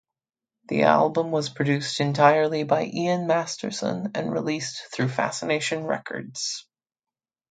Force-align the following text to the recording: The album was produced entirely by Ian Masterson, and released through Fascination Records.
The 0.67 0.81
album 0.85 1.29
was 1.29 1.49
produced 1.49 1.99
entirely 1.99 2.63
by 2.63 2.85
Ian 2.85 3.27
Masterson, 3.27 4.09
and 4.15 4.31
released 4.33 4.87
through 4.91 5.09
Fascination 5.09 5.83
Records. 5.83 6.65